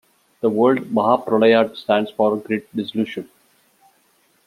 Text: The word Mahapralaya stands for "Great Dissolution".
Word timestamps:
The 0.41 0.49
word 0.49 0.89
Mahapralaya 0.91 1.75
stands 1.75 2.09
for 2.09 2.35
"Great 2.35 2.75
Dissolution". 2.75 3.29